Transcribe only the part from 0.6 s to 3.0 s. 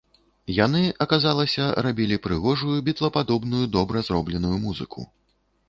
Яны, аказалася, рабілі прыгожую